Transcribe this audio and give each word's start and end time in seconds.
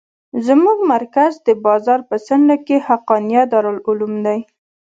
زموږ 0.47 0.77
مرکز 0.93 1.31
د 1.47 1.49
بازار 1.65 1.99
په 2.09 2.15
څنډه 2.25 2.55
کښې 2.65 2.77
حقانيه 2.87 3.43
دارالعلوم 3.53 4.13
دى. 4.25 4.39